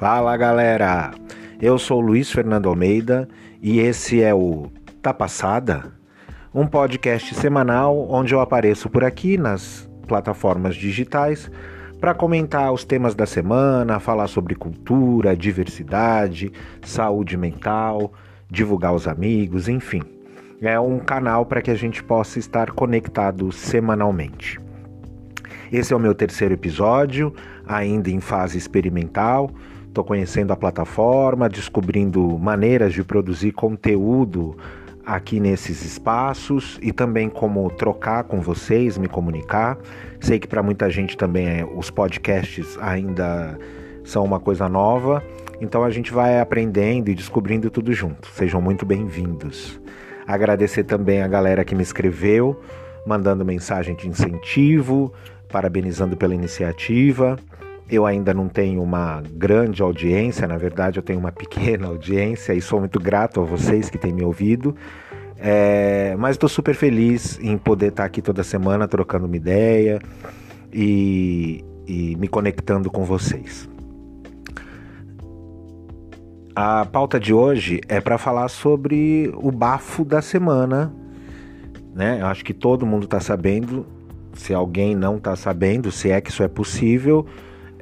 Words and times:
Fala 0.00 0.34
galera, 0.34 1.10
eu 1.60 1.78
sou 1.78 2.00
Luiz 2.00 2.32
Fernando 2.32 2.70
Almeida 2.70 3.28
e 3.60 3.80
esse 3.80 4.22
é 4.22 4.34
o 4.34 4.70
Tá 5.02 5.12
Passada, 5.12 5.92
um 6.54 6.66
podcast 6.66 7.34
semanal 7.34 8.08
onde 8.10 8.34
eu 8.34 8.40
apareço 8.40 8.88
por 8.88 9.04
aqui 9.04 9.36
nas 9.36 9.86
plataformas 10.08 10.74
digitais 10.74 11.50
para 12.00 12.14
comentar 12.14 12.72
os 12.72 12.82
temas 12.82 13.14
da 13.14 13.26
semana, 13.26 14.00
falar 14.00 14.26
sobre 14.28 14.54
cultura, 14.54 15.36
diversidade, 15.36 16.50
saúde 16.80 17.36
mental, 17.36 18.10
divulgar 18.50 18.94
os 18.94 19.06
amigos, 19.06 19.68
enfim. 19.68 20.00
É 20.62 20.80
um 20.80 20.98
canal 20.98 21.44
para 21.44 21.60
que 21.60 21.70
a 21.70 21.76
gente 21.76 22.02
possa 22.02 22.38
estar 22.38 22.70
conectado 22.70 23.52
semanalmente. 23.52 24.58
Esse 25.70 25.92
é 25.92 25.96
o 25.96 26.00
meu 26.00 26.14
terceiro 26.14 26.54
episódio, 26.54 27.34
ainda 27.68 28.08
em 28.08 28.18
fase 28.18 28.56
experimental. 28.56 29.50
Estou 29.90 30.04
conhecendo 30.04 30.52
a 30.52 30.56
plataforma, 30.56 31.48
descobrindo 31.48 32.38
maneiras 32.38 32.92
de 32.92 33.02
produzir 33.02 33.50
conteúdo 33.50 34.56
aqui 35.04 35.40
nesses 35.40 35.84
espaços 35.84 36.78
e 36.80 36.92
também 36.92 37.28
como 37.28 37.68
trocar 37.70 38.22
com 38.22 38.40
vocês, 38.40 38.96
me 38.96 39.08
comunicar. 39.08 39.76
Sei 40.20 40.38
que 40.38 40.46
para 40.46 40.62
muita 40.62 40.88
gente 40.88 41.16
também 41.16 41.48
é, 41.48 41.64
os 41.64 41.90
podcasts 41.90 42.78
ainda 42.80 43.58
são 44.04 44.24
uma 44.24 44.38
coisa 44.38 44.68
nova, 44.68 45.24
então 45.60 45.82
a 45.82 45.90
gente 45.90 46.12
vai 46.12 46.38
aprendendo 46.38 47.10
e 47.10 47.14
descobrindo 47.16 47.68
tudo 47.68 47.92
junto. 47.92 48.28
Sejam 48.28 48.62
muito 48.62 48.86
bem-vindos. 48.86 49.80
Agradecer 50.24 50.84
também 50.84 51.20
a 51.20 51.26
galera 51.26 51.64
que 51.64 51.74
me 51.74 51.82
escreveu, 51.82 52.60
mandando 53.04 53.44
mensagem 53.44 53.96
de 53.96 54.06
incentivo, 54.06 55.12
parabenizando 55.48 56.16
pela 56.16 56.32
iniciativa. 56.32 57.36
Eu 57.90 58.06
ainda 58.06 58.32
não 58.32 58.48
tenho 58.48 58.80
uma 58.80 59.20
grande 59.32 59.82
audiência, 59.82 60.46
na 60.46 60.56
verdade, 60.56 60.98
eu 60.98 61.02
tenho 61.02 61.18
uma 61.18 61.32
pequena 61.32 61.88
audiência 61.88 62.54
e 62.54 62.60
sou 62.60 62.78
muito 62.78 63.00
grato 63.00 63.40
a 63.40 63.44
vocês 63.44 63.90
que 63.90 63.98
têm 63.98 64.12
me 64.12 64.22
ouvido. 64.22 64.76
É, 65.36 66.14
mas 66.18 66.32
estou 66.32 66.48
super 66.48 66.74
feliz 66.74 67.38
em 67.40 67.56
poder 67.58 67.88
estar 67.88 68.04
aqui 68.04 68.20
toda 68.22 68.44
semana 68.44 68.86
trocando 68.86 69.26
uma 69.26 69.36
ideia 69.36 69.98
e, 70.72 71.64
e 71.86 72.14
me 72.16 72.28
conectando 72.28 72.90
com 72.90 73.04
vocês. 73.04 73.68
A 76.54 76.84
pauta 76.84 77.18
de 77.18 77.32
hoje 77.32 77.80
é 77.88 78.00
para 78.00 78.18
falar 78.18 78.48
sobre 78.48 79.32
o 79.34 79.50
bafo 79.50 80.04
da 80.04 80.20
semana. 80.20 80.92
Né? 81.94 82.18
Eu 82.20 82.26
acho 82.26 82.44
que 82.44 82.52
todo 82.52 82.84
mundo 82.84 83.04
está 83.04 83.18
sabendo. 83.18 83.86
Se 84.34 84.52
alguém 84.52 84.94
não 84.94 85.16
está 85.16 85.34
sabendo, 85.34 85.90
se 85.90 86.10
é 86.10 86.20
que 86.20 86.30
isso 86.30 86.42
é 86.42 86.48
possível, 86.48 87.26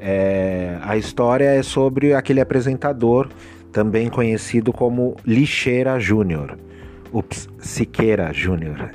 é, 0.00 0.78
a 0.82 0.96
história 0.96 1.44
é 1.44 1.62
sobre 1.62 2.14
aquele 2.14 2.40
apresentador, 2.40 3.28
também 3.72 4.08
conhecido 4.08 4.72
como 4.72 5.16
Lixeira 5.26 5.98
Júnior. 5.98 6.58
Ups, 7.12 7.48
Siqueira 7.58 8.32
Júnior. 8.32 8.90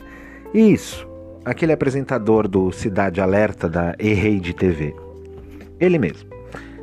Isso, 0.53 1.07
aquele 1.43 1.73
apresentador 1.73 2.47
do 2.47 2.71
Cidade 2.71 3.19
Alerta 3.19 3.67
da 3.67 3.95
E-Rede 3.99 4.53
TV. 4.53 4.95
Ele 5.79 5.97
mesmo. 5.97 6.29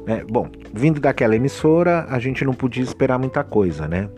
É, 0.06 0.24
bom, 0.24 0.50
vindo 0.72 1.00
daquela 1.00 1.36
emissora, 1.36 2.06
a 2.08 2.18
gente 2.18 2.44
não 2.44 2.52
podia 2.52 2.82
esperar 2.82 3.18
muita 3.18 3.44
coisa, 3.44 3.86
né? 3.86 4.08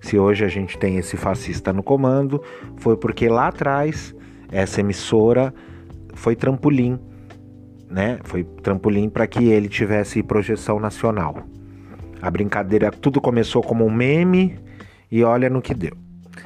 Se 0.00 0.18
hoje 0.18 0.44
a 0.44 0.48
gente 0.48 0.78
tem 0.78 0.96
esse 0.96 1.16
fascista 1.16 1.72
no 1.72 1.82
comando, 1.82 2.42
foi 2.76 2.96
porque 2.96 3.28
lá 3.28 3.48
atrás 3.48 4.14
essa 4.52 4.80
emissora 4.80 5.52
foi 6.14 6.36
trampolim 6.36 6.98
né? 7.90 8.18
Foi 8.24 8.44
trampolim 8.44 9.08
para 9.08 9.26
que 9.26 9.48
ele 9.48 9.68
tivesse 9.68 10.22
projeção 10.22 10.78
nacional. 10.78 11.42
A 12.22 12.30
brincadeira, 12.30 12.90
tudo 12.90 13.20
começou 13.20 13.62
como 13.62 13.84
um 13.84 13.90
meme 13.90 14.58
e 15.10 15.24
olha 15.24 15.50
no 15.50 15.60
que 15.60 15.74
deu. 15.74 15.96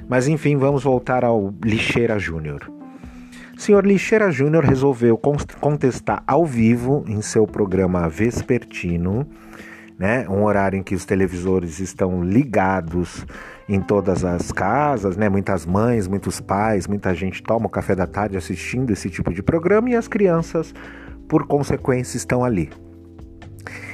Mas 0.08 0.26
enfim, 0.26 0.56
vamos 0.56 0.82
voltar 0.84 1.24
ao 1.24 1.52
Lixeira 1.62 2.18
Júnior. 2.18 2.70
Senhor 3.56 3.86
Lixeira 3.86 4.30
Júnior 4.30 4.64
resolveu 4.64 5.16
contestar 5.60 6.22
ao 6.26 6.44
vivo 6.44 7.04
em 7.06 7.22
seu 7.22 7.46
programa 7.46 8.08
vespertino, 8.08 9.26
né, 9.96 10.28
um 10.28 10.42
horário 10.42 10.76
em 10.76 10.82
que 10.82 10.94
os 10.94 11.04
televisores 11.04 11.78
estão 11.78 12.22
ligados 12.24 13.24
em 13.68 13.80
todas 13.80 14.24
as 14.24 14.50
casas, 14.50 15.16
né, 15.16 15.28
muitas 15.28 15.64
mães, 15.64 16.08
muitos 16.08 16.40
pais, 16.40 16.88
muita 16.88 17.14
gente 17.14 17.42
toma 17.44 17.66
o 17.66 17.70
café 17.70 17.94
da 17.94 18.08
tarde 18.08 18.36
assistindo 18.36 18.90
esse 18.90 19.08
tipo 19.08 19.32
de 19.32 19.40
programa 19.40 19.88
e 19.90 19.94
as 19.94 20.08
crianças 20.08 20.74
por 21.28 21.46
consequência, 21.46 22.16
estão 22.16 22.44
ali. 22.44 22.70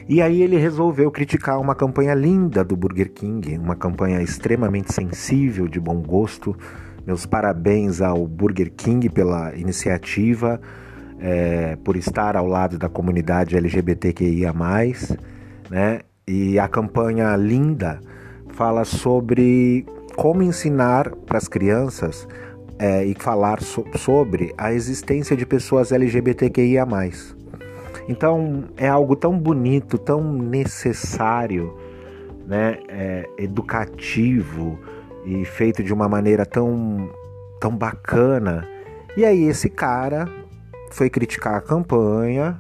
E 0.09 0.21
aí 0.21 0.43
ele 0.43 0.57
resolveu 0.57 1.11
criticar 1.11 1.61
uma 1.61 1.75
campanha 1.75 2.15
linda 2.15 2.65
do 2.65 2.77
Burger 2.77 3.13
King, 3.13 3.57
uma 3.57 3.77
campanha 3.77 4.21
extremamente 4.21 4.93
sensível, 4.93 5.69
de 5.69 5.79
bom 5.79 6.03
gosto. 6.03 6.57
Meus 7.07 7.25
parabéns 7.27 8.01
ao 8.01 8.27
Burger 8.27 8.73
King 8.77 9.09
pela 9.09 9.55
iniciativa, 9.55 10.61
é, 11.21 11.77
por 11.85 11.97
estar 11.97 12.37
ao 12.37 12.47
lado 12.47 12.77
da 12.77 12.89
comunidade 12.89 13.57
LGBTQIA+, 13.57 14.53
né? 15.71 16.01
E 16.27 16.59
a 16.59 16.67
campanha 16.67 17.37
linda 17.37 18.01
fala 18.49 18.85
sobre 18.85 19.87
como 20.17 20.43
ensinar 20.43 21.11
para 21.27 21.39
as 21.39 21.47
crianças 21.47 22.27
é, 22.81 23.05
e 23.05 23.15
falar 23.15 23.61
so 23.61 23.85
sobre 23.95 24.55
a 24.57 24.73
existência 24.73 25.37
de 25.37 25.45
pessoas 25.45 25.93
LGBTQIA. 25.93 26.87
Então 28.09 28.65
é 28.77 28.89
algo 28.89 29.15
tão 29.15 29.39
bonito, 29.39 29.99
tão 29.99 30.33
necessário, 30.33 31.77
né, 32.47 32.79
é, 32.89 33.29
educativo 33.37 34.79
e 35.27 35.45
feito 35.45 35.83
de 35.83 35.93
uma 35.93 36.09
maneira 36.09 36.47
tão, 36.47 37.11
tão 37.61 37.77
bacana. 37.77 38.67
E 39.15 39.27
aí 39.27 39.45
esse 39.45 39.69
cara 39.69 40.27
foi 40.91 41.11
criticar 41.11 41.57
a 41.57 41.61
campanha, 41.61 42.59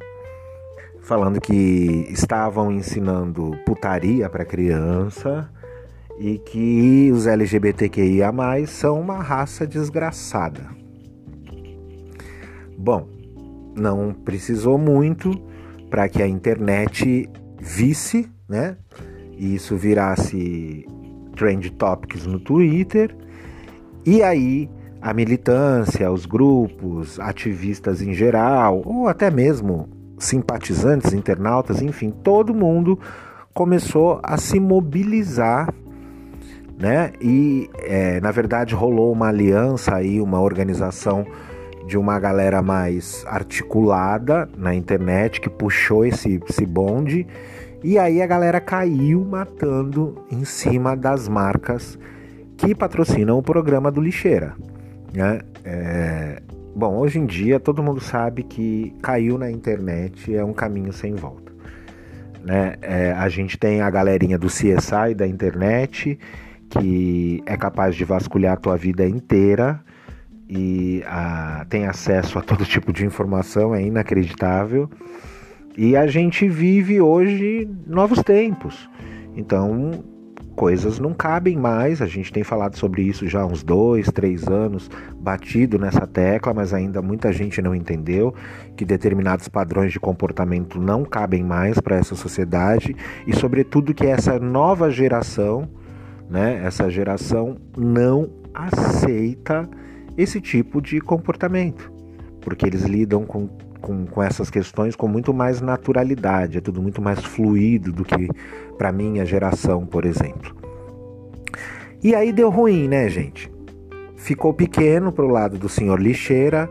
falando 1.01 1.41
que 1.41 2.07
estavam 2.11 2.71
ensinando 2.71 3.59
putaria 3.65 4.29
para 4.29 4.45
criança 4.45 5.51
e 6.21 6.37
que 6.37 7.11
os 7.11 7.27
LGBTQIA 7.27 8.31
são 8.67 9.01
uma 9.01 9.17
raça 9.17 9.67
desgraçada. 9.67 10.69
Bom, 12.77 13.09
não 13.75 14.13
precisou 14.13 14.77
muito 14.77 15.31
para 15.89 16.11
que 16.11 16.23
a 16.23 16.29
internet 16.29 17.27
visse, 17.59 18.31
né? 18.47 18.77
E 19.33 19.55
isso 19.55 19.79
virasse 19.79 20.87
trend 21.35 21.71
topics 21.71 22.27
no 22.27 22.39
Twitter. 22.39 23.17
E 24.05 24.23
aí 24.23 24.69
a 25.01 25.15
militância, 25.15 26.13
os 26.13 26.27
grupos, 26.27 27.19
ativistas 27.19 28.03
em 28.03 28.13
geral, 28.13 28.83
ou 28.85 29.09
até 29.09 29.31
mesmo 29.31 29.89
simpatizantes, 30.19 31.15
internautas, 31.15 31.81
enfim, 31.81 32.11
todo 32.11 32.55
mundo 32.55 32.99
começou 33.55 34.21
a 34.23 34.37
se 34.37 34.61
mobilizar 34.61 35.75
né? 36.81 37.13
E 37.21 37.69
é, 37.79 38.21
na 38.21 38.31
verdade 38.31 38.75
rolou 38.75 39.13
uma 39.13 39.29
aliança 39.29 39.95
aí, 39.95 40.19
uma 40.19 40.41
organização 40.41 41.27
de 41.87 41.99
uma 41.99 42.19
galera 42.19 42.63
mais 42.63 43.23
articulada 43.27 44.49
na 44.57 44.75
internet 44.75 45.41
que 45.41 45.51
puxou 45.51 46.07
esse, 46.07 46.41
esse 46.49 46.65
bonde 46.65 47.27
e 47.85 47.99
aí 47.99 48.23
a 48.23 48.27
galera 48.27 48.61
caiu 48.61 49.25
matando 49.25 50.25
em 50.31 50.45
cima 50.45 50.97
das 50.97 51.29
marcas 51.29 51.99
que 52.57 52.75
patrocinam 52.75 53.39
o 53.39 53.43
programa 53.43 53.91
do 53.91 54.01
Lixeira, 54.01 54.55
né? 55.13 55.41
É, 55.65 56.41
bom, 56.75 56.97
hoje 56.97 57.19
em 57.19 57.27
dia 57.27 57.61
todo 57.61 57.83
mundo 57.83 58.01
sabe 58.01 58.43
que 58.43 58.95
caiu 59.03 59.37
na 59.37 59.51
internet 59.51 60.35
é 60.35 60.43
um 60.43 60.55
caminho 60.55 60.93
sem 60.95 61.15
volta. 61.15 61.51
Né? 62.43 62.77
É, 62.81 63.13
a 63.13 63.29
gente 63.29 63.59
tem 63.59 63.83
a 63.83 63.91
galerinha 63.91 64.39
do 64.39 64.47
CSI 64.47 65.15
da 65.15 65.27
internet 65.27 66.19
que 66.71 67.43
é 67.45 67.57
capaz 67.57 67.97
de 67.97 68.05
vasculhar 68.05 68.55
a 68.55 68.57
tua 68.57 68.77
vida 68.77 69.07
inteira 69.07 69.83
e 70.49 71.03
a, 71.07 71.67
tem 71.69 71.87
acesso 71.87 72.39
a 72.39 72.43
todo 72.43 72.65
tipo 72.67 72.93
de 72.93 73.05
informação, 73.05 73.75
é 73.75 73.83
inacreditável. 73.83 74.89
E 75.77 75.97
a 75.97 76.07
gente 76.07 76.49
vive 76.49 77.01
hoje 77.01 77.69
novos 77.87 78.23
tempos. 78.23 78.89
Então, 79.37 80.05
coisas 80.57 80.99
não 80.99 81.15
cabem 81.15 81.57
mais. 81.57 82.03
A 82.03 82.07
gente 82.07 82.33
tem 82.33 82.45
falado 82.45 82.77
sobre 82.77 83.03
isso 83.03 83.27
já 83.29 83.43
há 83.43 83.47
uns 83.47 83.63
dois, 83.63 84.09
três 84.09 84.47
anos, 84.47 84.91
batido 85.17 85.79
nessa 85.79 86.07
tecla, 86.07 86.53
mas 86.53 86.75
ainda 86.75 87.01
muita 87.01 87.33
gente 87.33 87.63
não 87.63 87.75
entendeu 87.75 88.35
que 88.77 88.85
determinados 88.85 89.49
padrões 89.49 89.93
de 89.93 90.01
comportamento 90.01 90.81
não 90.81 91.05
cabem 91.05 91.43
mais 91.43 91.81
para 91.81 91.97
essa 91.97 92.15
sociedade 92.15 92.95
e, 93.27 93.35
sobretudo, 93.35 93.95
que 93.95 94.07
essa 94.07 94.39
nova 94.39 94.91
geração 94.91 95.69
né? 96.31 96.63
Essa 96.65 96.89
geração 96.89 97.57
não 97.77 98.31
aceita 98.55 99.69
esse 100.17 100.41
tipo 100.41 100.81
de 100.81 101.01
comportamento, 101.01 101.93
porque 102.41 102.65
eles 102.65 102.83
lidam 102.83 103.25
com 103.25 103.49
com, 103.81 104.07
com 104.07 104.23
essas 104.23 104.51
questões 104.51 104.95
com 104.95 105.09
muito 105.09 105.33
mais 105.33 105.61
naturalidade, 105.61 106.59
é 106.59 106.61
tudo 106.61 106.81
muito 106.81 107.01
mais 107.01 107.19
fluido 107.21 107.93
do 107.93 108.05
que 108.05 108.29
para 108.77 108.93
minha 108.93 109.25
geração, 109.25 109.87
por 109.87 110.05
exemplo. 110.05 110.55
E 112.03 112.15
aí 112.15 112.33
deu 112.33 112.51
ruim, 112.51 112.89
né, 112.89 113.09
gente? 113.09 113.51
Ficou 114.17 114.53
pequeno 114.55 115.11
pro 115.13 115.27
lado 115.27 115.59
do 115.59 115.69
senhor 115.69 116.01
lixeira, 116.01 116.71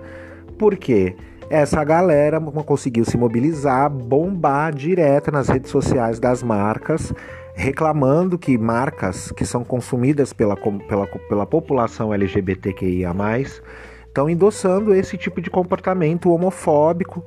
porque 0.58 1.16
essa 1.50 1.84
galera 1.84 2.40
conseguiu 2.40 3.04
se 3.04 3.18
mobilizar, 3.18 3.90
bombar 3.90 4.74
direto 4.74 5.32
nas 5.32 5.50
redes 5.50 5.72
sociais 5.72 6.20
das 6.20 6.44
marcas, 6.44 7.14
reclamando 7.60 8.40
que 8.40 8.58
marcas 8.58 9.34
que 9.34 9.46
são 9.46 9.66
consumidas 9.66 10.32
pela, 10.32 10.56
pela, 10.56 11.06
pela 11.06 11.46
população 11.46 12.14
LGBTQIA 12.14 13.12
estão 14.08 14.30
endossando 14.30 14.96
esse 14.96 15.18
tipo 15.18 15.42
de 15.42 15.50
comportamento 15.50 16.32
homofóbico 16.32 17.22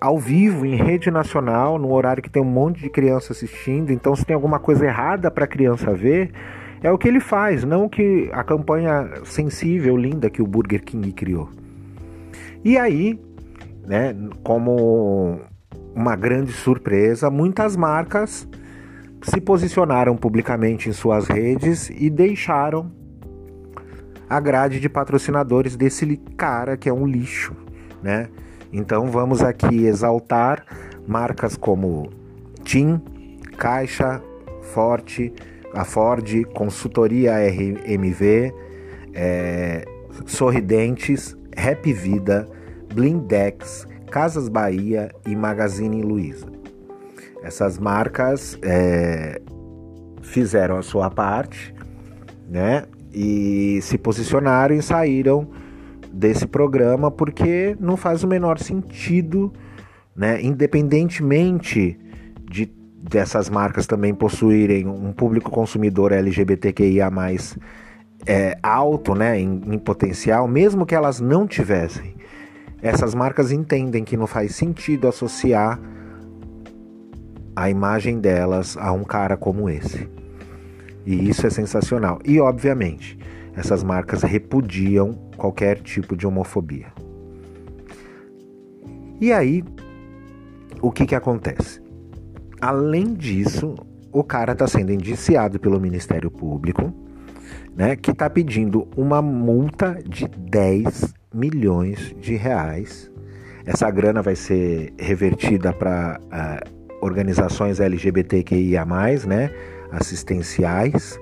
ao 0.00 0.18
vivo, 0.18 0.66
em 0.66 0.74
rede 0.74 1.12
nacional, 1.12 1.78
no 1.78 1.92
horário 1.92 2.20
que 2.20 2.28
tem 2.28 2.42
um 2.42 2.44
monte 2.44 2.80
de 2.80 2.90
criança 2.90 3.32
assistindo. 3.32 3.92
Então, 3.92 4.16
se 4.16 4.26
tem 4.26 4.34
alguma 4.34 4.58
coisa 4.58 4.84
errada 4.84 5.30
para 5.30 5.44
a 5.44 5.48
criança 5.48 5.94
ver, 5.94 6.32
é 6.82 6.90
o 6.90 6.98
que 6.98 7.06
ele 7.06 7.20
faz, 7.20 7.62
não 7.62 7.88
que 7.88 8.28
a 8.32 8.42
campanha 8.42 9.08
sensível, 9.24 9.96
linda 9.96 10.28
que 10.28 10.42
o 10.42 10.46
Burger 10.46 10.82
King 10.82 11.12
criou. 11.12 11.48
E 12.64 12.76
aí, 12.76 13.16
né, 13.86 14.12
como 14.42 15.40
uma 15.94 16.16
grande 16.16 16.52
surpresa, 16.52 17.30
muitas 17.30 17.76
marcas 17.76 18.46
se 19.22 19.40
posicionaram 19.40 20.16
publicamente 20.16 20.88
em 20.88 20.92
suas 20.92 21.26
redes 21.26 21.90
e 21.90 22.08
deixaram 22.08 22.90
a 24.28 24.38
grade 24.40 24.78
de 24.78 24.88
patrocinadores 24.88 25.76
desse 25.76 26.16
cara 26.36 26.76
que 26.76 26.88
é 26.88 26.92
um 26.92 27.06
lixo, 27.06 27.54
né? 28.02 28.28
Então 28.72 29.06
vamos 29.06 29.42
aqui 29.42 29.86
exaltar 29.86 30.64
marcas 31.06 31.56
como 31.56 32.10
TIM, 32.62 33.00
Caixa, 33.56 34.22
Forte, 34.62 35.32
a 35.72 35.84
Ford, 35.84 36.44
Consultoria 36.54 37.32
RMV, 37.38 38.52
é, 39.14 39.84
Sorridentes, 40.26 41.36
Rap 41.56 41.90
Vida, 41.92 42.46
Blindex, 42.92 43.86
Casas 44.10 44.48
Bahia 44.48 45.10
e 45.26 45.34
Magazine 45.34 46.02
Luiza. 46.02 46.57
Essas 47.42 47.78
marcas 47.78 48.58
é, 48.62 49.40
fizeram 50.22 50.76
a 50.76 50.82
sua 50.82 51.10
parte, 51.10 51.74
né? 52.48 52.84
e 53.12 53.80
se 53.82 53.96
posicionaram 53.96 54.74
e 54.74 54.82
saíram 54.82 55.48
desse 56.12 56.46
programa 56.46 57.10
porque 57.10 57.76
não 57.80 57.96
faz 57.96 58.22
o 58.22 58.28
menor 58.28 58.58
sentido, 58.58 59.52
né? 60.14 60.40
Independentemente 60.42 61.98
de 62.50 62.66
dessas 63.00 63.48
marcas 63.48 63.86
também 63.86 64.12
possuírem 64.12 64.86
um 64.86 65.12
público 65.12 65.50
consumidor 65.50 66.12
LGBTQIA+, 66.12 67.10
é, 68.26 68.58
alto, 68.60 69.14
né, 69.14 69.38
em, 69.38 69.62
em 69.66 69.78
potencial, 69.78 70.48
mesmo 70.48 70.84
que 70.84 70.96
elas 70.96 71.20
não 71.20 71.46
tivessem, 71.46 72.16
essas 72.82 73.14
marcas 73.14 73.52
entendem 73.52 74.04
que 74.04 74.16
não 74.16 74.26
faz 74.26 74.56
sentido 74.56 75.06
associar 75.06 75.80
a 77.58 77.68
imagem 77.68 78.20
delas 78.20 78.76
a 78.76 78.92
um 78.92 79.02
cara 79.02 79.36
como 79.36 79.68
esse. 79.68 80.08
E 81.04 81.28
isso 81.28 81.44
é 81.44 81.50
sensacional. 81.50 82.20
E, 82.24 82.38
obviamente, 82.38 83.18
essas 83.56 83.82
marcas 83.82 84.22
repudiam 84.22 85.12
qualquer 85.36 85.80
tipo 85.80 86.16
de 86.16 86.24
homofobia. 86.24 86.86
E 89.20 89.32
aí, 89.32 89.64
o 90.80 90.92
que, 90.92 91.04
que 91.04 91.16
acontece? 91.16 91.82
Além 92.60 93.12
disso, 93.12 93.74
o 94.12 94.22
cara 94.22 94.52
está 94.52 94.68
sendo 94.68 94.92
indiciado 94.92 95.58
pelo 95.58 95.80
Ministério 95.80 96.30
Público, 96.30 96.94
né, 97.74 97.96
que 97.96 98.12
está 98.12 98.30
pedindo 98.30 98.86
uma 98.96 99.20
multa 99.20 99.98
de 100.08 100.28
10 100.28 101.12
milhões 101.34 102.14
de 102.20 102.36
reais. 102.36 103.10
Essa 103.66 103.90
grana 103.90 104.22
vai 104.22 104.36
ser 104.36 104.94
revertida 104.96 105.72
para 105.72 106.20
ah, 106.30 106.60
organizações 107.00 107.80
LGBTQIA, 107.80 108.84
né? 109.26 109.50
assistenciais. 109.90 111.18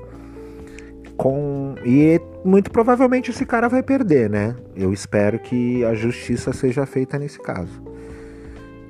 Com... 1.17 1.75
E 1.85 2.21
muito 2.45 2.71
provavelmente 2.71 3.31
esse 3.31 3.47
cara 3.47 3.69
vai 3.69 3.83
perder, 3.83 4.29
né? 4.29 4.55
Eu 4.77 4.93
espero 4.93 5.39
que 5.39 5.85
a 5.85 5.95
justiça 5.95 6.53
seja 6.53 6.85
feita 6.85 7.19
nesse 7.19 7.39
caso. 7.39 7.83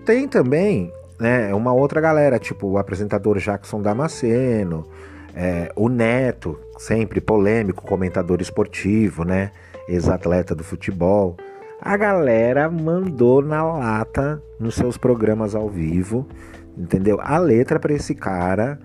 Tem 0.05 0.27
também 0.27 0.93
né, 1.19 1.55
uma 1.55 1.73
outra 1.73 2.01
galera, 2.01 2.39
tipo 2.39 2.67
o 2.67 2.79
apresentador 2.79 3.39
Jackson 3.39 3.81
Damasceno, 3.81 4.87
é, 5.35 5.71
o 5.77 5.89
Neto, 5.89 6.59
sempre 6.79 7.21
polêmico, 7.21 7.87
comentador 7.87 8.41
esportivo, 8.41 9.25
né? 9.25 9.51
Ex-atleta 9.89 10.55
do 10.55 10.65
futebol. 10.65 11.37
A 11.81 11.97
galera 11.97 12.71
mandou 12.71 13.43
na 13.43 13.63
lata 13.63 14.43
nos 14.59 14.75
seus 14.75 14.97
programas 14.97 15.55
ao 15.55 15.69
vivo, 15.69 16.27
entendeu? 16.77 17.19
A 17.21 17.39
letra 17.39 17.79
para 17.79 17.95
esse 17.95 18.15
cara 18.15 18.79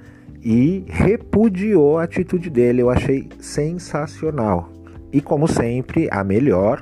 e 0.44 0.84
repudiou 0.88 1.98
a 2.00 2.04
atitude 2.04 2.50
dele. 2.50 2.82
Eu 2.82 2.90
achei 2.90 3.30
sensacional. 3.40 4.70
E 5.12 5.22
como 5.22 5.48
sempre, 5.48 6.08
a 6.12 6.24
melhor, 6.24 6.82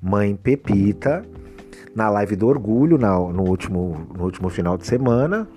mãe 0.00 0.34
Pepita, 0.34 1.22
na 1.94 2.08
live 2.10 2.36
do 2.36 2.46
orgulho, 2.46 2.98
na, 2.98 3.18
no, 3.18 3.44
último, 3.48 4.06
no 4.16 4.24
último 4.24 4.48
final 4.48 4.76
de 4.76 4.86
semana. 4.86 5.48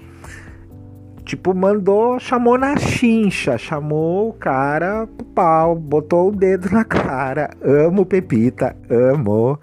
Tipo, 1.23 1.53
mandou, 1.53 2.19
chamou 2.19 2.57
na 2.57 2.75
chincha, 2.75 3.57
chamou 3.57 4.29
o 4.29 4.33
cara 4.33 5.05
pro 5.05 5.25
pau, 5.27 5.75
botou 5.75 6.29
o 6.29 6.35
dedo 6.35 6.69
na 6.71 6.83
cara. 6.83 7.51
Amo 7.61 8.05
Pepita, 8.05 8.75
amo. 8.89 9.59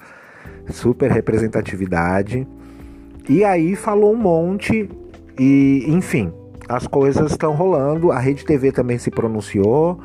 Super 0.70 1.10
representatividade. 1.10 2.46
E 3.28 3.42
aí 3.42 3.74
falou 3.74 4.12
um 4.12 4.16
monte 4.16 4.88
e, 5.38 5.84
enfim, 5.88 6.32
as 6.68 6.86
coisas 6.86 7.30
estão 7.30 7.52
rolando. 7.52 8.10
A 8.10 8.18
Rede 8.18 8.44
TV 8.44 8.72
também 8.72 8.98
se 8.98 9.10
pronunciou, 9.10 10.00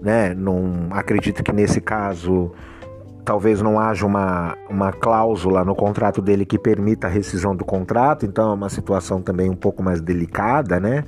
né? 0.00 0.34
Não 0.34 0.88
acredito 0.90 1.42
que 1.42 1.52
nesse 1.52 1.80
caso 1.80 2.52
talvez 3.24 3.62
não 3.62 3.80
haja 3.80 4.04
uma, 4.04 4.56
uma 4.68 4.92
cláusula 4.92 5.64
no 5.64 5.74
contrato 5.74 6.20
dele 6.20 6.44
que 6.44 6.58
permita 6.58 7.06
a 7.06 7.10
rescisão 7.10 7.56
do 7.56 7.64
contrato, 7.64 8.26
então 8.26 8.50
é 8.50 8.54
uma 8.54 8.68
situação 8.68 9.22
também 9.22 9.48
um 9.48 9.56
pouco 9.56 9.82
mais 9.82 10.00
delicada, 10.00 10.78
né? 10.78 11.04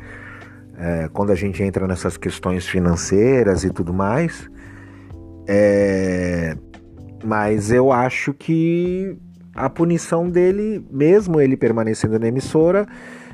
É, 0.79 1.09
quando 1.13 1.31
a 1.31 1.35
gente 1.35 1.63
entra 1.63 1.87
nessas 1.87 2.17
questões 2.17 2.67
financeiras 2.67 3.65
e 3.65 3.71
tudo 3.71 3.93
mais. 3.93 4.49
É, 5.47 6.57
mas 7.25 7.71
eu 7.71 7.93
acho 7.93 8.33
que 8.35 9.17
a 9.55 9.71
punição 9.71 10.29
dele, 10.29 10.85
mesmo 10.91 11.41
ele 11.41 11.57
permanecendo 11.57 12.19
na 12.19 12.29
emissora, 12.29 12.87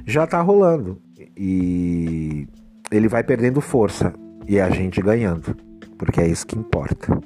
já 0.06 0.26
tá 0.26 0.40
rolando 0.40 1.00
e 1.36 2.48
ele 2.90 3.08
vai 3.08 3.22
perdendo 3.22 3.60
força 3.60 4.12
e 4.46 4.60
a 4.60 4.68
gente 4.70 5.00
ganhando, 5.00 5.56
porque 5.96 6.20
é 6.20 6.26
isso 6.26 6.46
que 6.46 6.58
importa. 6.58 7.18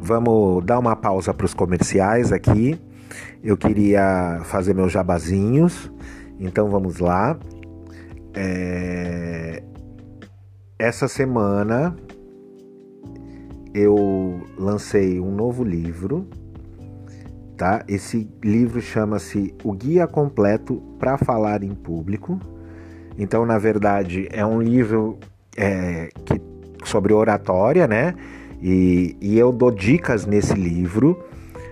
Vamos 0.00 0.64
dar 0.64 0.78
uma 0.78 0.96
pausa 0.96 1.32
para 1.32 1.46
os 1.46 1.54
comerciais 1.54 2.32
aqui. 2.32 2.78
Eu 3.42 3.56
queria 3.56 4.40
fazer 4.44 4.74
meus 4.74 4.92
jabazinhos, 4.92 5.92
então 6.40 6.68
vamos 6.68 6.98
lá. 6.98 7.38
É... 8.34 9.62
Essa 10.78 11.06
semana 11.06 11.94
eu 13.74 14.40
lancei 14.58 15.20
um 15.20 15.32
novo 15.32 15.62
livro 15.62 16.28
tá? 17.62 17.84
Esse 17.86 18.28
livro 18.42 18.80
chama-se 18.80 19.54
O 19.62 19.70
Guia 19.70 20.04
Completo 20.08 20.82
para 20.98 21.16
Falar 21.16 21.62
em 21.62 21.72
Público. 21.72 22.40
Então, 23.16 23.46
na 23.46 23.56
verdade, 23.56 24.26
é 24.32 24.44
um 24.44 24.60
livro 24.60 25.16
é, 25.56 26.08
que, 26.24 26.42
sobre 26.82 27.12
oratória, 27.12 27.86
né? 27.86 28.16
E, 28.60 29.16
e 29.20 29.38
eu 29.38 29.52
dou 29.52 29.70
dicas 29.70 30.26
nesse 30.26 30.54
livro 30.54 31.24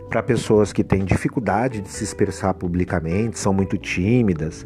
para 0.08 0.22
pessoas 0.22 0.72
que 0.72 0.84
têm 0.84 1.04
dificuldade 1.04 1.80
de 1.80 1.88
se 1.88 2.04
expressar 2.04 2.54
publicamente, 2.54 3.36
são 3.36 3.52
muito 3.52 3.76
tímidas 3.76 4.64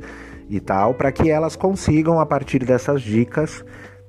e 0.51 0.61
tal, 0.61 0.93
para 0.93 1.11
que 1.11 1.31
elas 1.31 1.57
consigam, 1.57 2.21
a 2.21 2.27
partir 2.27 2.67
dessas 2.67 3.01
dicas, 3.01 3.65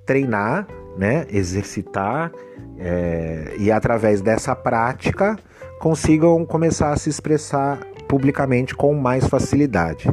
treinar, 0.06 0.68
né? 0.98 1.26
Exercitar 1.30 2.30
é, 2.78 3.56
e 3.58 3.72
através 3.72 4.20
dessa 4.20 4.54
prática 4.54 5.38
consigam 5.80 6.46
começar 6.46 6.92
a 6.92 6.98
se 6.98 7.10
expressar 7.10 7.80
publicamente 8.08 8.76
com 8.76 8.94
mais 8.94 9.28
facilidade. 9.28 10.10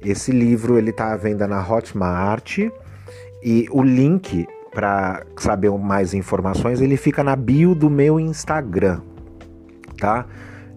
Esse 0.00 0.30
livro 0.30 0.78
ele 0.78 0.90
está 0.90 1.12
à 1.12 1.16
venda 1.16 1.46
na 1.46 1.66
Hotmart 1.66 2.58
e 3.42 3.68
o 3.70 3.82
link 3.82 4.46
para 4.72 5.24
saber 5.36 5.70
mais 5.70 6.14
informações 6.14 6.80
ele 6.80 6.96
fica 6.96 7.24
na 7.24 7.34
bio 7.34 7.74
do 7.74 7.90
meu 7.90 8.20
Instagram, 8.20 9.00
tá? 9.98 10.26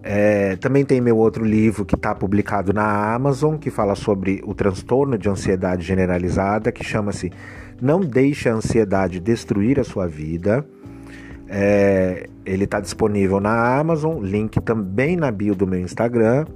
É, 0.02 0.56
também 0.56 0.84
tem 0.84 1.00
meu 1.00 1.16
outro 1.16 1.44
livro 1.44 1.84
que 1.84 1.94
está 1.94 2.12
publicado 2.12 2.72
na 2.72 3.14
Amazon, 3.14 3.56
que 3.56 3.70
fala 3.70 3.94
sobre 3.94 4.42
o 4.44 4.52
transtorno 4.52 5.16
de 5.16 5.28
ansiedade 5.28 5.84
generalizada, 5.84 6.72
que 6.72 6.82
chama-se 6.82 7.30
Não 7.80 8.00
Deixe 8.00 8.48
a 8.48 8.54
Ansiedade 8.54 9.20
Destruir 9.20 9.78
a 9.78 9.84
Sua 9.84 10.08
Vida. 10.08 10.66
É, 11.54 12.30
ele 12.46 12.64
está 12.64 12.80
disponível 12.80 13.38
na 13.38 13.78
Amazon, 13.78 14.22
link 14.22 14.58
também 14.62 15.16
na 15.16 15.30
bio 15.30 15.54
do 15.54 15.66
meu 15.66 15.80
Instagram. 15.80 16.46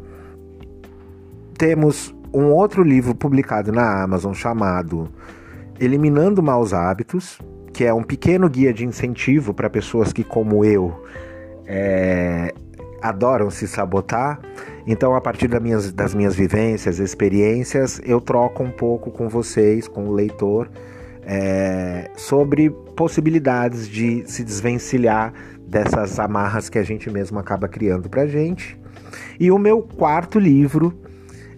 Temos 1.58 2.14
um 2.32 2.46
outro 2.46 2.82
livro 2.82 3.14
publicado 3.14 3.70
na 3.70 4.02
Amazon 4.02 4.32
chamado 4.32 5.06
Eliminando 5.78 6.42
Maus 6.42 6.72
Hábitos, 6.72 7.38
que 7.74 7.84
é 7.84 7.92
um 7.92 8.02
pequeno 8.02 8.48
guia 8.48 8.72
de 8.72 8.86
incentivo 8.86 9.52
para 9.52 9.68
pessoas 9.68 10.14
que, 10.14 10.24
como 10.24 10.64
eu, 10.64 11.04
é, 11.66 12.54
adoram 13.02 13.50
se 13.50 13.68
sabotar. 13.68 14.40
Então, 14.86 15.14
a 15.14 15.20
partir 15.20 15.46
das 15.46 15.60
minhas, 15.60 15.92
das 15.92 16.14
minhas 16.14 16.34
vivências, 16.34 16.98
experiências, 17.00 18.00
eu 18.02 18.18
troco 18.18 18.62
um 18.62 18.70
pouco 18.70 19.10
com 19.10 19.28
vocês, 19.28 19.86
com 19.86 20.08
o 20.08 20.14
leitor, 20.14 20.70
é, 21.26 22.08
sobre 22.16 22.70
possibilidades 22.70 23.88
de 23.88 24.22
se 24.30 24.44
desvencilhar 24.44 25.32
dessas 25.66 26.20
amarras 26.20 26.68
que 26.68 26.78
a 26.78 26.84
gente 26.84 27.10
mesmo 27.10 27.38
acaba 27.40 27.66
criando 27.66 28.08
pra 28.08 28.26
gente. 28.26 28.78
E 29.38 29.50
o 29.50 29.58
meu 29.58 29.82
quarto 29.82 30.38
livro, 30.38 30.96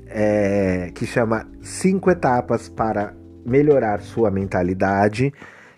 é, 0.07 0.91
que 0.95 1.05
chama 1.05 1.47
Cinco 1.61 2.11
Etapas 2.11 2.67
para 2.69 3.13
Melhorar 3.45 4.01
Sua 4.01 4.31
Mentalidade, 4.31 5.35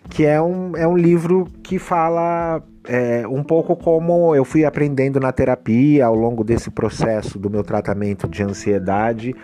que 0.09 0.25
é 0.25 0.41
um, 0.41 0.75
é 0.77 0.87
um 0.87 0.95
livro 0.95 1.45
que 1.61 1.77
fala 1.77 2.63
é, 2.87 3.27
um 3.27 3.43
pouco 3.43 3.75
como 3.75 4.33
eu 4.33 4.45
fui 4.45 4.63
aprendendo 4.63 5.19
na 5.19 5.33
terapia 5.33 6.05
ao 6.05 6.15
longo 6.15 6.45
desse 6.45 6.71
processo 6.71 7.37
do 7.37 7.49
meu 7.49 7.63
tratamento 7.63 8.27
de 8.27 8.41
ansiedade 8.41 9.35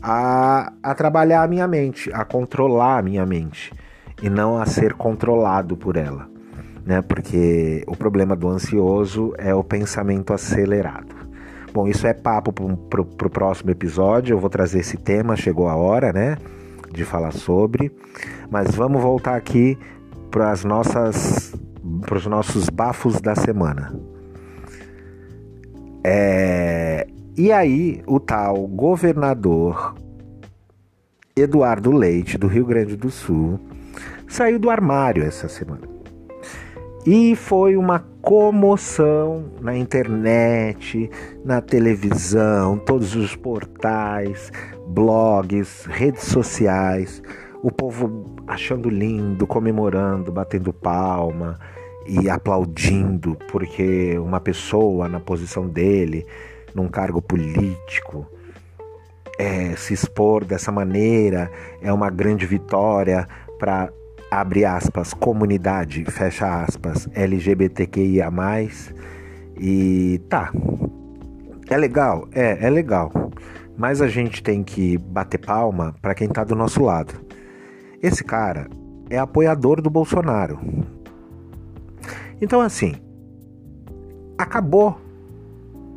a, 0.00 0.72
a 0.82 0.94
trabalhar 0.94 1.42
a 1.42 1.48
minha 1.48 1.66
mente, 1.66 2.10
a 2.12 2.24
controlar 2.24 2.98
a 2.98 3.02
minha 3.02 3.26
mente 3.26 3.72
e 4.22 4.28
não 4.28 4.58
a 4.58 4.66
ser 4.66 4.94
controlado 4.94 5.76
por 5.76 5.96
ela, 5.96 6.28
né? 6.84 7.02
Porque 7.02 7.84
o 7.86 7.96
problema 7.96 8.34
do 8.34 8.48
ansioso 8.48 9.32
é 9.38 9.54
o 9.54 9.62
pensamento 9.62 10.32
acelerado. 10.32 11.14
Bom, 11.72 11.86
isso 11.86 12.06
é 12.06 12.14
papo 12.14 12.52
para 12.52 13.00
o 13.00 13.30
próximo 13.30 13.70
episódio. 13.70 14.34
Eu 14.34 14.40
vou 14.40 14.50
trazer 14.50 14.80
esse 14.80 14.96
tema, 14.96 15.36
chegou 15.36 15.68
a 15.68 15.76
hora, 15.76 16.12
né? 16.12 16.36
De 16.90 17.04
falar 17.04 17.32
sobre. 17.32 17.92
Mas 18.50 18.74
vamos 18.74 19.00
voltar 19.02 19.36
aqui 19.36 19.78
para 20.30 20.50
as 20.50 20.64
nossas 20.64 21.54
para 22.04 22.16
os 22.16 22.26
nossos 22.26 22.68
bafos 22.68 23.20
da 23.20 23.34
semana. 23.34 23.94
É, 26.04 27.06
e 27.36 27.52
aí, 27.52 28.02
o 28.06 28.18
tal 28.18 28.66
governador 28.66 29.94
Eduardo 31.36 31.92
Leite, 31.92 32.36
do 32.36 32.46
Rio 32.46 32.66
Grande 32.66 32.96
do 32.96 33.10
Sul, 33.10 33.60
saiu 34.28 34.58
do 34.58 34.70
armário 34.70 35.24
essa 35.24 35.48
semana. 35.48 35.88
E 37.06 37.34
foi 37.34 37.76
uma 37.76 38.00
comoção 38.20 39.46
na 39.60 39.76
internet, 39.76 41.10
na 41.44 41.60
televisão, 41.62 42.76
todos 42.76 43.16
os 43.16 43.34
portais, 43.34 44.52
blogs, 44.88 45.86
redes 45.86 46.24
sociais, 46.24 47.22
o 47.62 47.72
povo 47.72 48.36
achando 48.46 48.90
lindo, 48.90 49.46
comemorando, 49.46 50.30
batendo 50.30 50.72
palma 50.72 51.58
e 52.06 52.28
aplaudindo 52.28 53.36
porque 53.50 54.18
uma 54.18 54.40
pessoa 54.40 55.08
na 55.08 55.18
posição 55.18 55.66
dele, 55.66 56.26
num 56.74 56.88
cargo 56.88 57.22
político, 57.22 58.26
é, 59.38 59.74
se 59.76 59.94
expor 59.94 60.44
dessa 60.44 60.72
maneira 60.72 61.50
é 61.80 61.92
uma 61.92 62.10
grande 62.10 62.44
vitória 62.44 63.26
para 63.58 63.90
abre 64.30 64.64
aspas, 64.64 65.14
comunidade, 65.14 66.04
fecha 66.04 66.62
aspas, 66.62 67.08
LGBTQIA+, 67.14 68.30
e 69.58 70.20
tá. 70.28 70.52
É 71.68 71.76
legal? 71.76 72.28
É, 72.32 72.66
é 72.66 72.70
legal. 72.70 73.10
Mas 73.76 74.00
a 74.00 74.08
gente 74.08 74.42
tem 74.42 74.62
que 74.62 74.98
bater 74.98 75.38
palma 75.38 75.94
para 76.00 76.14
quem 76.14 76.28
tá 76.28 76.44
do 76.44 76.54
nosso 76.54 76.82
lado. 76.82 77.14
Esse 78.02 78.24
cara 78.24 78.68
é 79.10 79.18
apoiador 79.18 79.80
do 79.80 79.90
Bolsonaro. 79.90 80.58
Então 82.40 82.60
assim, 82.60 82.94
acabou. 84.36 84.98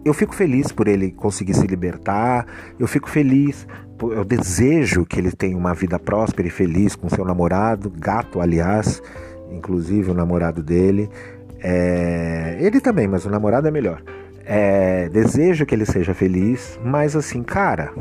Eu 0.04 0.14
fico 0.14 0.34
feliz 0.34 0.72
por 0.72 0.88
ele 0.88 1.12
conseguir 1.12 1.54
se 1.54 1.68
libertar, 1.68 2.46
eu 2.80 2.88
fico 2.88 3.10
feliz 3.10 3.68
eu 4.10 4.24
desejo 4.24 5.06
que 5.06 5.20
ele 5.20 5.32
tenha 5.32 5.56
uma 5.56 5.74
vida 5.74 6.00
próspera 6.00 6.48
e 6.48 6.52
feliz 6.52 6.96
com 6.96 7.08
seu 7.10 7.24
namorado, 7.24 7.92
gato, 7.92 8.42
aliás, 8.42 9.02
inclusive 9.52 10.10
o 10.10 10.14
namorado 10.14 10.64
dele. 10.64 11.10
É, 11.60 12.58
ele 12.60 12.80
também, 12.80 13.08
mas 13.08 13.26
o 13.26 13.30
namorado 13.30 13.68
é 13.68 13.72
melhor. 13.72 14.02
É, 14.44 15.08
desejo 15.10 15.66
que 15.66 15.76
ele 15.76 15.86
seja 15.86 16.14
feliz, 16.14 16.80
mas 16.84 17.16
assim, 17.16 17.44
cara, 17.44 17.94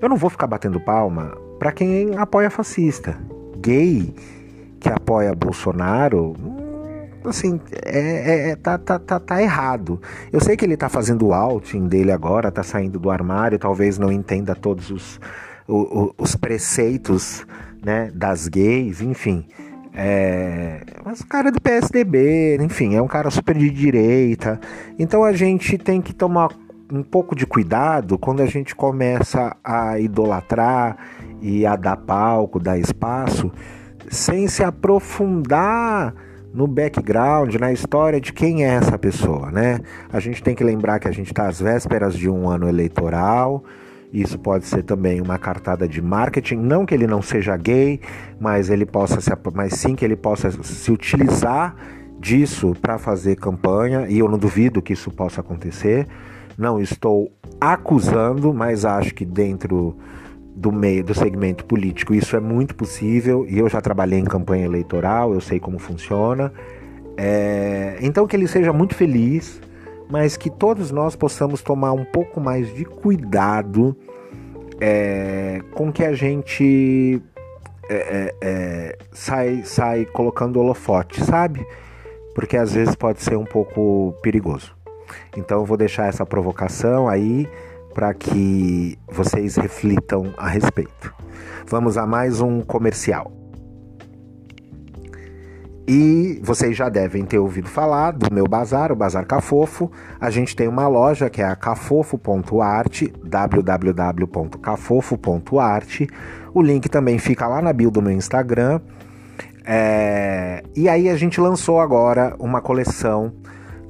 eu 0.00 0.08
não 0.08 0.16
vou 0.16 0.30
ficar 0.30 0.46
batendo 0.46 0.80
palma 0.80 1.36
para 1.58 1.72
quem 1.72 2.16
apoia 2.16 2.48
fascista. 2.48 3.18
Gay 3.58 4.14
que 4.78 4.88
apoia 4.88 5.34
Bolsonaro, 5.34 6.34
assim, 7.28 7.60
é, 7.84 7.98
é, 7.98 8.50
é, 8.50 8.56
tá, 8.56 8.78
tá, 8.78 8.98
tá, 8.98 9.20
tá, 9.20 9.42
errado. 9.42 10.00
Eu 10.32 10.40
sei 10.40 10.56
que 10.56 10.64
ele 10.64 10.76
tá 10.76 10.88
fazendo 10.88 11.26
o 11.26 11.34
outing 11.34 11.86
dele 11.86 12.12
agora, 12.12 12.50
tá 12.50 12.62
saindo 12.62 12.98
do 12.98 13.10
armário, 13.10 13.58
talvez 13.58 13.98
não 13.98 14.10
entenda 14.10 14.54
todos 14.54 14.90
os, 14.90 15.20
os, 15.66 16.12
os 16.16 16.36
preceitos 16.36 17.46
né, 17.82 18.10
das 18.14 18.48
gays, 18.48 19.00
enfim. 19.00 19.46
É, 19.92 20.82
mas 21.04 21.20
o 21.20 21.26
cara 21.26 21.48
é 21.48 21.52
do 21.52 21.60
PSDB, 21.60 22.58
enfim, 22.60 22.94
é 22.94 23.02
um 23.02 23.08
cara 23.08 23.30
super 23.30 23.56
de 23.56 23.70
direita. 23.70 24.60
Então 24.98 25.24
a 25.24 25.32
gente 25.32 25.76
tem 25.76 26.00
que 26.00 26.14
tomar 26.14 26.48
um 26.92 27.02
pouco 27.02 27.34
de 27.36 27.46
cuidado 27.46 28.18
quando 28.18 28.40
a 28.40 28.46
gente 28.46 28.74
começa 28.74 29.56
a 29.62 29.98
idolatrar 29.98 30.96
e 31.40 31.64
a 31.64 31.76
dar 31.76 31.96
palco, 31.96 32.58
dar 32.58 32.78
espaço, 32.78 33.50
sem 34.08 34.48
se 34.48 34.62
aprofundar 34.62 36.14
no 36.52 36.66
background, 36.66 37.54
na 37.54 37.72
história 37.72 38.20
de 38.20 38.32
quem 38.32 38.64
é 38.64 38.74
essa 38.74 38.98
pessoa, 38.98 39.50
né? 39.50 39.80
A 40.12 40.18
gente 40.18 40.42
tem 40.42 40.54
que 40.54 40.64
lembrar 40.64 40.98
que 40.98 41.08
a 41.08 41.12
gente 41.12 41.28
está 41.28 41.46
às 41.46 41.60
vésperas 41.60 42.16
de 42.16 42.28
um 42.28 42.48
ano 42.48 42.68
eleitoral. 42.68 43.64
Isso 44.12 44.38
pode 44.38 44.66
ser 44.66 44.82
também 44.82 45.20
uma 45.20 45.38
cartada 45.38 45.86
de 45.86 46.02
marketing, 46.02 46.56
não 46.56 46.84
que 46.84 46.92
ele 46.92 47.06
não 47.06 47.22
seja 47.22 47.56
gay, 47.56 48.00
mas 48.40 48.68
ele 48.68 48.84
possa 48.84 49.20
se, 49.20 49.30
mas 49.54 49.74
sim 49.74 49.94
que 49.94 50.04
ele 50.04 50.16
possa 50.16 50.50
se 50.50 50.90
utilizar 50.90 51.76
disso 52.18 52.74
para 52.82 52.98
fazer 52.98 53.36
campanha, 53.36 54.06
e 54.08 54.18
eu 54.18 54.28
não 54.28 54.36
duvido 54.36 54.82
que 54.82 54.92
isso 54.92 55.10
possa 55.12 55.40
acontecer. 55.40 56.08
Não 56.58 56.80
estou 56.80 57.32
acusando, 57.60 58.52
mas 58.52 58.84
acho 58.84 59.14
que 59.14 59.24
dentro 59.24 59.96
do 60.54 60.72
meio 60.72 61.04
do 61.04 61.14
segmento 61.14 61.64
político. 61.64 62.14
Isso 62.14 62.36
é 62.36 62.40
muito 62.40 62.74
possível 62.74 63.46
e 63.48 63.58
eu 63.58 63.68
já 63.68 63.80
trabalhei 63.80 64.18
em 64.18 64.24
campanha 64.24 64.64
eleitoral, 64.64 65.32
eu 65.32 65.40
sei 65.40 65.58
como 65.58 65.78
funciona. 65.78 66.52
É, 67.16 67.98
então 68.00 68.26
que 68.26 68.36
ele 68.36 68.46
seja 68.46 68.72
muito 68.72 68.94
feliz, 68.94 69.60
mas 70.08 70.36
que 70.36 70.50
todos 70.50 70.90
nós 70.90 71.14
possamos 71.14 71.62
tomar 71.62 71.92
um 71.92 72.04
pouco 72.04 72.40
mais 72.40 72.74
de 72.74 72.84
cuidado 72.84 73.96
é, 74.80 75.60
com 75.74 75.92
que 75.92 76.04
a 76.04 76.14
gente 76.14 77.22
é, 77.88 77.94
é, 77.94 78.34
é, 78.40 78.98
sai, 79.12 79.62
sai 79.64 80.04
colocando 80.06 80.58
holofote, 80.58 81.22
sabe? 81.24 81.66
Porque 82.34 82.56
às 82.56 82.72
vezes 82.72 82.94
pode 82.94 83.22
ser 83.22 83.36
um 83.36 83.44
pouco 83.44 84.14
perigoso. 84.22 84.74
Então 85.36 85.60
eu 85.60 85.64
vou 85.64 85.76
deixar 85.76 86.06
essa 86.06 86.24
provocação 86.24 87.08
aí 87.08 87.48
para 87.94 88.12
que 88.14 88.98
vocês 89.10 89.56
reflitam 89.56 90.32
a 90.36 90.48
respeito. 90.48 91.14
Vamos 91.66 91.96
a 91.96 92.06
mais 92.06 92.40
um 92.40 92.60
comercial. 92.60 93.40
E 95.92 96.38
vocês 96.44 96.76
já 96.76 96.88
devem 96.88 97.24
ter 97.24 97.38
ouvido 97.38 97.68
falar 97.68 98.12
do 98.12 98.32
meu 98.32 98.46
bazar, 98.46 98.92
o 98.92 98.96
Bazar 98.96 99.26
Cafofo. 99.26 99.90
A 100.20 100.30
gente 100.30 100.54
tem 100.54 100.68
uma 100.68 100.86
loja 100.86 101.28
que 101.28 101.42
é 101.42 101.44
a 101.44 101.56
cafofo.art, 101.56 103.08
www.cafofo.art. 103.24 106.00
O 106.54 106.62
link 106.62 106.88
também 106.88 107.18
fica 107.18 107.48
lá 107.48 107.60
na 107.60 107.72
bio 107.72 107.90
do 107.90 108.00
meu 108.00 108.12
Instagram. 108.12 108.80
É... 109.64 110.62
E 110.76 110.88
aí 110.88 111.08
a 111.08 111.16
gente 111.16 111.40
lançou 111.40 111.80
agora 111.80 112.36
uma 112.38 112.60
coleção 112.60 113.32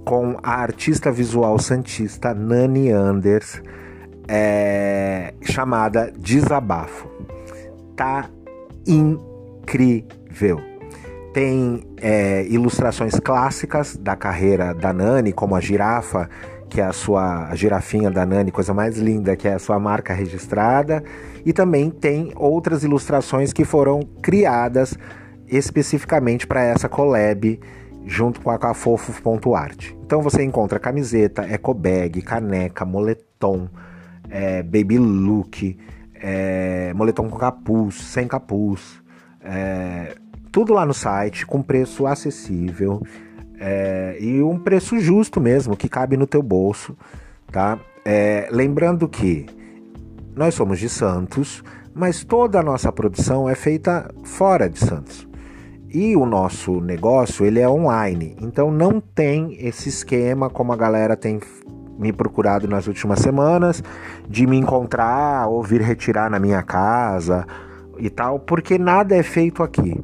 com 0.03 0.39
a 0.43 0.55
artista 0.55 1.13
visual 1.13 1.59
santista 1.59 2.33
Nani 2.33 2.91
Anders 2.91 3.63
é, 4.33 5.35
chamada 5.43 6.13
Desabafo. 6.17 7.09
Tá 7.97 8.31
incrível. 8.87 10.61
Tem 11.35 11.85
é, 12.01 12.47
ilustrações 12.47 13.15
clássicas 13.19 13.97
da 13.97 14.15
carreira 14.15 14.73
da 14.73 14.93
Nani, 14.93 15.33
como 15.33 15.57
a 15.57 15.61
girafa 15.61 16.29
que 16.69 16.81
é 16.81 16.85
a 16.85 16.93
sua 16.93 17.49
a 17.49 17.55
girafinha 17.57 18.13
da 18.13 18.25
Nani, 18.25 18.53
coisa 18.53 18.73
mais 18.73 18.97
linda, 18.97 19.35
que 19.35 19.49
é 19.49 19.55
a 19.55 19.59
sua 19.59 19.81
marca 19.81 20.15
registrada, 20.15 21.03
e 21.45 21.53
também 21.53 21.91
tem 21.91 22.33
outras 22.37 22.85
ilustrações 22.85 23.53
que 23.53 23.65
foram 23.65 24.01
criadas 24.23 24.97
especificamente 25.49 26.47
para 26.47 26.63
essa 26.63 26.89
collab 26.89 27.59
junto 28.07 28.41
com 28.41 28.51
a 28.51 28.59
Cafofo.art. 28.59 29.91
Então 30.07 30.23
você 30.23 30.45
encontra 30.45 30.79
camiseta, 30.79 31.43
eco 31.43 31.75
bag, 31.75 32.23
caneca, 32.23 32.85
moletom, 32.85 33.69
é, 34.31 34.63
baby 34.63 34.99
look, 34.99 35.77
é, 36.15 36.93
moletom 36.95 37.29
com 37.29 37.39
capuz, 37.39 37.97
sem 37.97 38.29
capuz, 38.29 39.03
é, 39.43 40.15
tudo 40.53 40.73
lá 40.73 40.85
no 40.85 40.95
site 40.95 41.47
com 41.47 41.63
preço 41.63 42.07
acessível 42.07 43.03
é, 43.59 44.17
e 44.19 44.43
um 44.43 44.59
preço 44.59 44.99
justo 44.99 45.41
mesmo 45.41 45.77
que 45.77 45.89
cabe 45.89 46.17
no 46.17 46.27
teu 46.27 46.43
bolso, 46.43 46.97
tá? 47.53 47.79
É, 48.05 48.49
lembrando 48.51 49.07
que 49.07 49.47
nós 50.35 50.55
somos 50.55 50.79
de 50.79 50.89
Santos, 50.89 51.63
mas 51.95 52.25
toda 52.25 52.61
a 52.61 52.63
nossa 52.63 52.91
produção 52.91 53.49
é 53.49 53.55
feita 53.55 54.11
fora 54.25 54.69
de 54.69 54.79
Santos. 54.79 55.29
E 55.93 56.17
o 56.17 56.25
nosso 56.25 56.81
negócio, 56.81 57.45
ele 57.45 57.59
é 57.59 57.69
online. 57.69 58.37
Então 58.41 58.71
não 58.71 59.01
tem 59.01 59.57
esse 59.59 59.89
esquema 59.89 60.49
como 60.49 60.73
a 60.73 60.77
galera 60.77 61.17
tem 61.17 61.41
me 62.01 62.13
procurado 62.13 62.67
nas 62.67 62.87
últimas 62.87 63.21
semanas 63.21 63.83
de 64.29 64.47
me 64.47 64.57
encontrar 64.57 65.47
ou 65.49 65.63
vir 65.63 65.83
retirar 65.83 66.31
na 66.31 66.39
minha 66.39 66.63
casa 66.63 67.47
e 67.99 68.09
tal, 68.09 68.41
porque 68.41 68.79
nada 68.79 69.15
é 69.15 69.23
feito 69.23 69.63
aqui. 69.63 70.03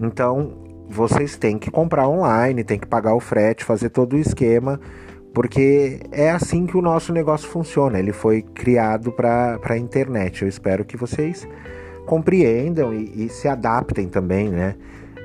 Então, 0.00 0.52
vocês 0.88 1.36
têm 1.36 1.58
que 1.58 1.70
comprar 1.70 2.08
online, 2.08 2.64
tem 2.64 2.78
que 2.78 2.86
pagar 2.86 3.14
o 3.14 3.20
frete, 3.20 3.64
fazer 3.64 3.90
todo 3.90 4.14
o 4.14 4.18
esquema, 4.18 4.80
porque 5.34 6.00
é 6.10 6.30
assim 6.30 6.66
que 6.66 6.76
o 6.76 6.82
nosso 6.82 7.12
negócio 7.12 7.48
funciona. 7.48 7.98
Ele 7.98 8.12
foi 8.12 8.40
criado 8.40 9.12
para 9.12 9.60
a 9.62 9.76
internet. 9.76 10.42
Eu 10.42 10.48
espero 10.48 10.84
que 10.84 10.96
vocês 10.96 11.46
compreendam 12.06 12.94
e, 12.94 13.26
e 13.26 13.28
se 13.28 13.46
adaptem 13.46 14.08
também, 14.08 14.48
né? 14.48 14.74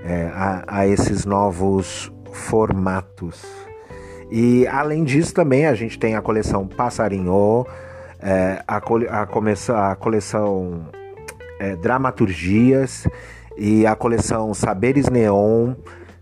é, 0.03 0.32
a, 0.34 0.63
a 0.68 0.88
esses 0.88 1.25
novos 1.25 2.12
formatos. 2.32 3.44
E 4.31 4.65
além 4.67 5.03
disso, 5.03 5.33
também 5.33 5.65
a 5.65 5.75
gente 5.75 6.00
tem 6.00 6.15
a 6.15 6.21
coleção 6.21 6.65
Passarinho, 6.65 7.65
é, 8.21 8.63
a, 8.65 8.77
a, 8.77 9.25
começa, 9.25 9.91
a 9.91 9.95
coleção 9.95 10.88
é, 11.59 11.75
Dramaturgias 11.75 13.05
e 13.57 13.85
a 13.85 13.93
coleção 13.93 14.53
Saberes 14.53 15.09
Neon. 15.09 15.73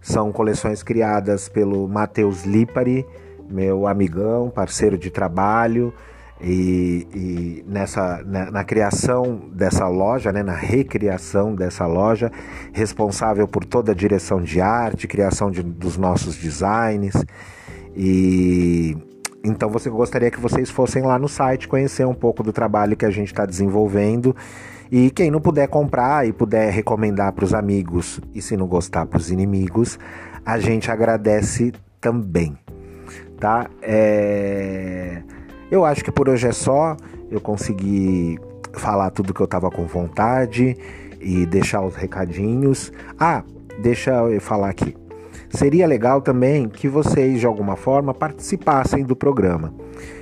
São 0.02 0.32
coleções 0.32 0.82
criadas 0.82 1.48
pelo 1.48 1.88
Matheus 1.88 2.46
Lipari, 2.46 3.06
meu 3.48 3.86
amigão, 3.86 4.50
parceiro 4.50 4.98
de 4.98 5.12
trabalho. 5.12 5.94
E, 6.42 7.06
e 7.14 7.66
nessa 7.68 8.24
na, 8.26 8.50
na, 8.50 8.64
criação 8.64 9.50
dessa 9.52 9.88
loja, 9.90 10.32
né, 10.32 10.42
na 10.42 10.56
recriação 10.56 11.54
dessa 11.54 11.86
loja, 11.86 12.32
responsável 12.72 13.46
por 13.46 13.66
toda 13.66 13.92
a 13.92 13.96
direção 13.96 14.42
de 14.42 14.62
arte, 14.62 15.06
criação 15.06 15.52
de, 15.52 15.62
dos 15.62 15.98
nossos 15.98 16.38
designs. 16.38 17.14
E 17.96 18.96
então 19.44 19.70
você 19.70 19.90
gostaria 19.90 20.30
que 20.30 20.40
vocês 20.40 20.70
fossem 20.70 21.02
lá 21.04 21.18
no 21.18 21.30
site 21.30 21.68
conhecer 21.68 22.06
um 22.06 22.14
pouco 22.14 22.44
do 22.44 22.52
trabalho 22.52 22.98
que 22.98 23.06
a 23.06 23.10
gente 23.10 23.28
está 23.28 23.46
desenvolvendo. 23.46 24.36
E 24.92 25.12
quem 25.12 25.30
não 25.30 25.40
puder 25.40 25.68
comprar 25.68 26.28
e 26.28 26.34
puder 26.34 26.72
recomendar 26.72 27.32
para 27.32 27.46
os 27.46 27.54
amigos 27.54 28.20
e 28.34 28.42
se 28.42 28.58
não 28.58 28.68
gostar 28.68 29.06
para 29.06 29.18
os 29.18 29.30
inimigos, 29.30 30.00
a 30.46 30.60
gente 30.60 30.90
agradece 30.90 31.72
também, 32.02 32.58
tá? 33.40 33.70
É... 33.82 35.22
Eu 35.70 35.86
acho 35.86 36.04
que 36.04 36.12
por 36.12 36.28
hoje 36.28 36.48
é 36.48 36.52
só. 36.52 36.98
Eu 37.30 37.40
consegui 37.40 38.40
falar 38.74 39.12
tudo 39.12 39.34
que 39.34 39.42
eu 39.42 39.48
tava 39.48 39.70
com 39.70 39.86
vontade 39.86 40.76
e 41.22 41.46
deixar 41.46 41.82
os 41.82 41.96
recadinhos. 41.96 42.92
Ah, 43.20 43.44
deixa 43.82 44.12
eu 44.12 44.42
falar 44.42 44.70
aqui. 44.70 44.96
Seria 45.50 45.88
legal 45.88 46.22
também 46.22 46.70
que 46.70 46.88
vocês 46.88 47.40
de 47.40 47.46
alguma 47.46 47.76
forma 47.76 48.14
participassem 48.14 49.04
do 49.04 49.16
programa. 49.16 49.74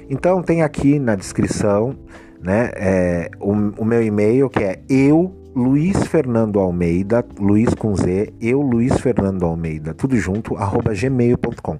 Então 0.10 0.42
tem 0.42 0.62
aqui 0.62 1.00
na 1.00 1.16
descrição, 1.16 1.96
né, 2.42 2.72
é, 2.76 3.30
o, 3.40 3.52
o 3.82 3.86
meu 3.86 4.02
e-mail 4.02 4.50
que 4.50 4.64
é 4.64 4.80
eu 4.90 5.34
Luiz 5.56 6.06
Fernando 6.06 6.60
Almeida, 6.60 7.26
Luiz 7.40 7.74
com 7.74 7.96
Z, 7.96 8.32
eu 8.40 8.62
Luiz 8.62 9.00
Fernando 9.00 9.44
Almeida, 9.44 9.94
tudo 9.94 10.16
junto, 10.16 10.56
arroba 10.56 10.94
gmail.com. 10.94 11.80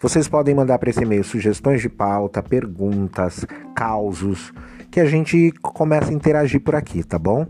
Vocês 0.00 0.26
podem 0.26 0.52
mandar 0.52 0.80
para 0.80 0.90
esse 0.90 1.04
e-mail 1.04 1.22
sugestões 1.22 1.80
de 1.80 1.88
pauta, 1.88 2.42
perguntas, 2.42 3.46
causos, 3.76 4.52
que 4.90 4.98
a 4.98 5.04
gente 5.04 5.52
começa 5.62 6.10
a 6.10 6.12
interagir 6.12 6.60
por 6.60 6.74
aqui, 6.74 7.04
tá 7.04 7.16
bom? 7.16 7.46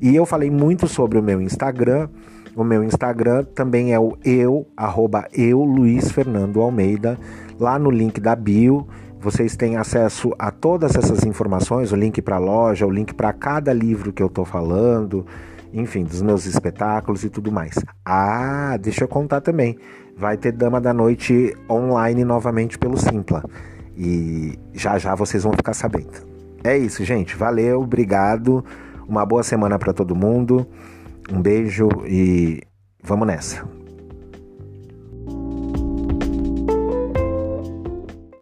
E 0.00 0.14
eu 0.14 0.24
falei 0.24 0.48
muito 0.48 0.86
sobre 0.86 1.18
o 1.18 1.22
meu 1.22 1.40
Instagram. 1.40 2.08
O 2.56 2.64
meu 2.64 2.82
Instagram 2.82 3.44
também 3.44 3.92
é 3.92 4.00
o 4.00 4.16
eu, 4.24 4.66
arroba 4.76 5.28
eu, 5.32 5.62
Luiz 5.62 6.10
Fernando 6.10 6.60
Almeida. 6.60 7.18
Lá 7.60 7.78
no 7.78 7.90
link 7.90 8.18
da 8.18 8.34
bio, 8.34 8.88
vocês 9.20 9.54
têm 9.54 9.76
acesso 9.76 10.32
a 10.38 10.50
todas 10.50 10.96
essas 10.96 11.24
informações, 11.24 11.92
o 11.92 11.96
link 11.96 12.20
para 12.22 12.36
a 12.36 12.40
loja, 12.40 12.86
o 12.86 12.90
link 12.90 13.14
para 13.14 13.32
cada 13.32 13.72
livro 13.72 14.12
que 14.12 14.22
eu 14.22 14.28
estou 14.28 14.44
falando, 14.44 15.26
enfim, 15.72 16.02
dos 16.02 16.22
meus 16.22 16.46
espetáculos 16.46 17.22
e 17.24 17.30
tudo 17.30 17.52
mais. 17.52 17.74
Ah, 18.04 18.76
deixa 18.80 19.04
eu 19.04 19.08
contar 19.08 19.40
também 19.42 19.78
vai 20.16 20.36
ter 20.36 20.50
Dama 20.50 20.80
da 20.80 20.94
Noite 20.94 21.54
online 21.68 22.24
novamente 22.24 22.78
pelo 22.78 22.96
Simpla. 22.96 23.44
E 23.96 24.58
já 24.72 24.98
já 24.98 25.14
vocês 25.14 25.42
vão 25.42 25.52
ficar 25.52 25.74
sabendo. 25.74 26.26
É 26.64 26.76
isso, 26.76 27.04
gente. 27.04 27.36
Valeu, 27.36 27.82
obrigado. 27.82 28.64
Uma 29.06 29.24
boa 29.24 29.42
semana 29.42 29.78
para 29.78 29.92
todo 29.92 30.16
mundo. 30.16 30.66
Um 31.30 31.42
beijo 31.42 31.88
e 32.06 32.62
vamos 33.02 33.26
nessa. 33.26 33.75